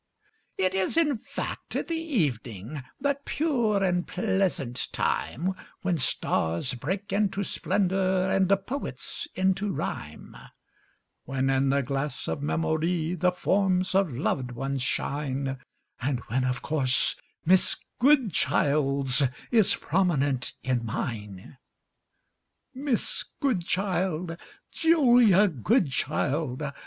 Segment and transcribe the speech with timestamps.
[0.57, 2.31] It is (in fact) the
[3.03, 10.35] eveningŌĆöthat pure and pleasant time, When stars break into splendour, and poets into rhyme;
[11.25, 15.59] When in the glass of Memory the forms of loved ones shineŌĆö
[16.01, 17.15] And when, of course,
[17.45, 21.57] Miss GoodchildŌĆÖs is prominent in mine.
[22.73, 24.35] Miss Goodchild!
[24.73, 26.63] ŌĆöJulia Goodchild!